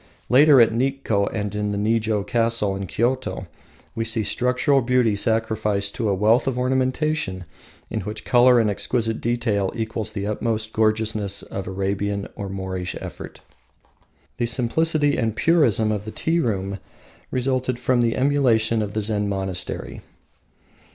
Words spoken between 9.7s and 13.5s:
equals the utmost gorgeousness of Arabian or Moorish effort.